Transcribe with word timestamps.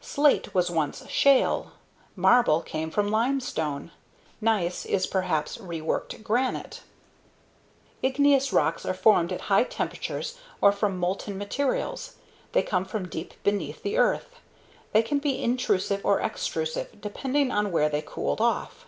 Slate 0.00 0.54
was 0.54 0.70
once 0.70 1.04
shale. 1.08 1.72
Marble 2.14 2.60
came 2.62 2.92
from 2.92 3.08
limestone. 3.10 3.90
Gneiss 4.40 4.84
(pronounced 4.86 4.86
"nice") 4.86 4.86
is 4.86 5.06
perhaps 5.08 5.58
reworked 5.58 6.22
granite. 6.22 6.82
[figure 8.00 8.10
captions] 8.10 8.14
Igneous 8.14 8.52
rocks 8.52 8.86
are 8.86 8.94
formed 8.94 9.32
at 9.32 9.40
high 9.40 9.64
temperatures 9.64 10.38
or 10.60 10.70
from 10.70 10.96
molten 10.96 11.36
materials. 11.36 12.14
They 12.52 12.62
come 12.62 12.84
from 12.84 13.08
deep 13.08 13.34
beneath 13.42 13.82
the 13.82 13.98
earth. 13.98 14.36
They 14.92 15.02
can 15.02 15.18
be 15.18 15.42
intrusive 15.42 16.06
or 16.06 16.20
extrusive 16.20 17.00
depending 17.00 17.50
on 17.50 17.72
where 17.72 17.88
they 17.88 18.00
cooled 18.00 18.40
off. 18.40 18.86